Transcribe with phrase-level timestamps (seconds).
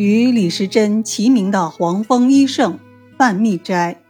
[0.00, 2.78] 与李时珍齐名的黄蜂医圣
[3.18, 4.00] 范密斋。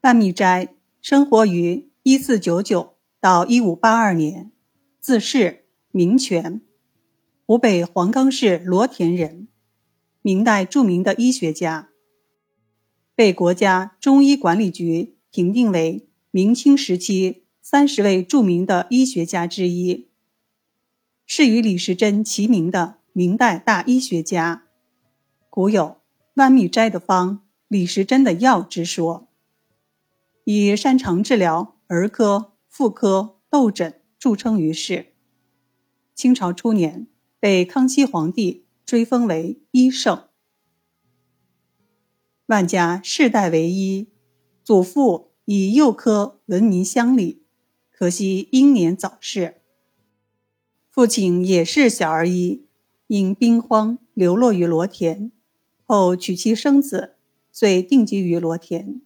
[0.00, 4.50] 范密斋生活于一四九九到一五八二年，
[4.98, 6.62] 字氏，名权，
[7.44, 9.48] 湖北黄冈市罗田人，
[10.22, 11.90] 明代著名的医学家，
[13.14, 20.08] 被国家中医管理局评定为明清时期三十位著名的医学家之一。
[21.26, 24.64] 是与李时珍齐名的明代大医学家，
[25.50, 25.98] 古有
[26.36, 29.28] “万密斋的方，李时珍的药”之说。
[30.44, 35.12] 以擅长治疗儿科、妇科、痘疹著称于世。
[36.14, 37.06] 清朝初年，
[37.38, 40.28] 被康熙皇帝追封为医圣。
[42.46, 44.08] 万家世代为医，
[44.64, 47.44] 祖父以幼科闻名乡里，
[47.90, 49.60] 可惜英年早逝。
[50.88, 52.66] 父亲也是小儿医，
[53.12, 55.30] 因兵荒流落于罗田，
[55.84, 57.16] 后娶妻生子，
[57.50, 59.02] 遂定居于罗田，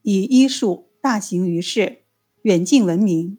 [0.00, 2.04] 以医术大行于世，
[2.40, 3.36] 远近闻名，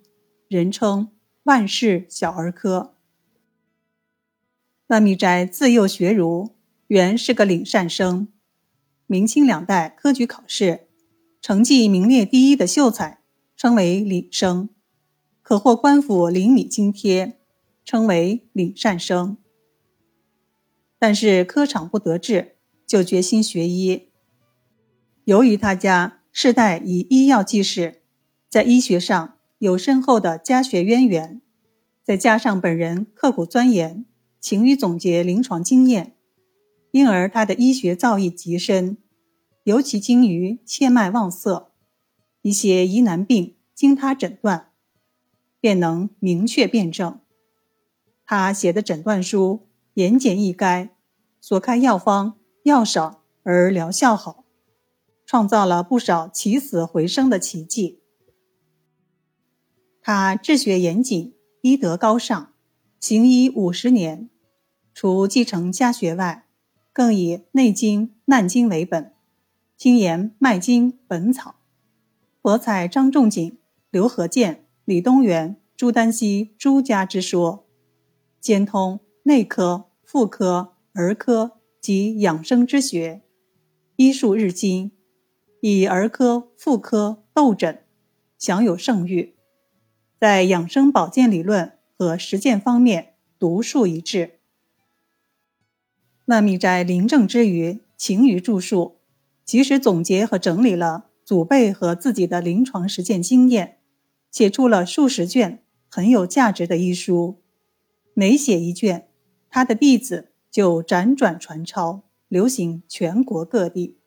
[0.48, 1.09] 人称
[1.45, 2.94] 万世小儿科。
[4.86, 6.52] 万密斋自幼学儒，
[6.86, 8.28] 原是个领善生，
[9.08, 10.88] 明清两代科举考试
[11.42, 13.22] 成绩名列第一的秀才，
[13.58, 14.70] 称为领生，
[15.42, 17.39] 可获官府领米津贴。
[17.83, 19.38] 称为领善生，
[21.08, 22.56] 但是科场不得志，
[22.88, 24.09] 就决心学医。
[25.25, 28.02] 由于他家世代以医药济世，
[28.50, 31.44] 在医学上有深厚的家学渊源，
[32.03, 34.03] 再加上本人刻苦钻研，
[34.39, 36.16] 勤于总结临床经验，
[36.89, 38.98] 因而他的医学造诣极深，
[39.64, 41.72] 尤其精于切脉望色，
[42.42, 44.72] 一些疑难病经他诊断，
[45.59, 47.20] 便能明确辨证。
[48.26, 50.89] 他写的诊断书言简意赅，
[51.47, 54.45] 所开药方药少而疗效好，
[55.27, 58.02] 创造了不少起死回生的奇迹。
[60.02, 62.52] 他治学严谨，医德高尚，
[62.99, 64.27] 行医五十年，
[64.92, 66.47] 除继承家学外，
[66.92, 69.14] 更以《内经》《难经》为本，
[69.77, 71.52] 精研《脉经》《本草》，
[72.41, 73.59] 博采张仲景、
[73.91, 77.67] 刘和建、李东垣、朱丹溪诸家之说。
[78.41, 83.22] 兼通内科、妇科、儿科及养生之学，
[83.98, 84.94] 医术日精，
[85.60, 87.83] 以儿科、妇科、痘疹
[88.38, 89.36] 享有盛誉，
[90.17, 94.39] 在养生保健理论和实践方面独树一帜。
[96.28, 99.02] 万密斋临政之余，勤于著述，
[99.44, 103.80] 及时总结和整理了祖辈和自己的临床实践经验，
[104.32, 107.44] 写出了数十卷很有价值的医书。
[108.14, 109.10] 每写一卷，
[109.50, 113.98] 他的弟子就辗转传抄，流行全国各地。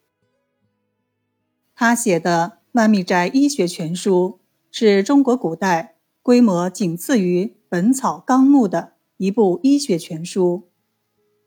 [1.75, 10.71] 他写的《万密斋医学全书》是中国古代规模仅次于《本草纲目》的一部医学全书，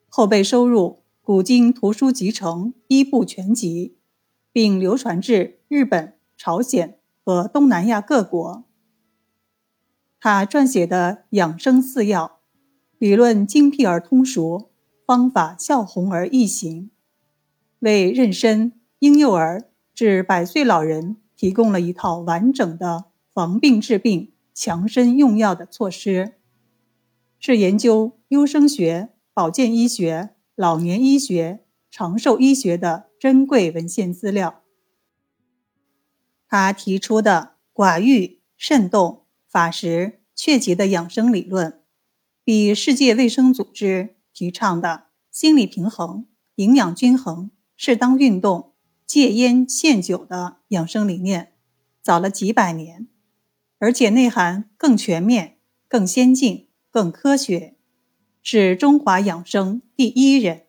[0.08, 0.80] 后被收入
[1.24, 3.98] 《古今图书集成一部全集》，
[4.52, 8.64] 并流传至日本、朝鲜和东南亚各国。
[10.20, 12.38] 他撰写的养生四要。
[13.00, 14.70] 理论精辟而通俗，
[15.12, 16.90] 方法效宏而易行，
[17.80, 26.36] 为妊娠、婴幼儿至百岁老人提供了一套完整的防病治病、强身用药的措施，
[27.42, 34.62] 是研究优生学、保健医学、老年医学、长寿医学的珍贵文献资料。
[36.48, 41.82] 他提出的寡欲、慎动、法食、确节的养生理论。
[42.46, 48.74] 比世界卫生组织提倡的心理平衡、营养均衡、适当运动、
[49.06, 51.54] 戒烟限酒的养生理念
[52.02, 53.08] 早了几百年，
[53.78, 55.58] 而且内涵更全面、
[55.88, 57.76] 更先进、更科学，
[58.42, 60.66] 是中华养生第一人。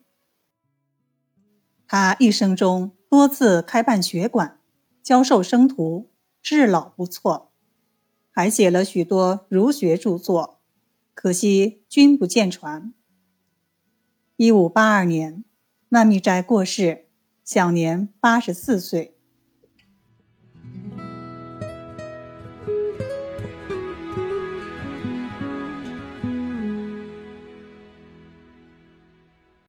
[1.87, 4.59] 他一生中多次开办学馆，
[5.03, 6.11] 教授生徒，
[6.41, 7.51] 治老不辍，
[8.31, 10.61] 还写了许多儒学著作。
[11.15, 12.95] 可惜君不见传。
[14.45, 15.45] 一五八二年，
[15.89, 17.05] 曼米斋过世，
[17.45, 19.15] 享年八十四岁。